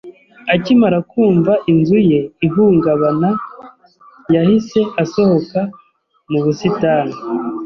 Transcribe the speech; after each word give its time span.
Akimara 0.53 0.99
kumva 1.11 1.53
inzu 1.71 1.97
ye 2.09 2.19
ihungabana, 2.45 3.29
yahise 4.35 4.79
asohoka 5.03 5.59
mu 6.31 6.39
busitani. 6.45 7.15